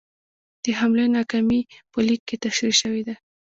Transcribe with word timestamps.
د 0.63 0.65
حملې 0.79 1.05
ناکامي 1.17 1.61
په 1.91 1.99
لیک 2.07 2.21
کې 2.27 2.35
تشرېح 2.43 2.75
شوې 2.81 3.01
ده. 3.07 3.15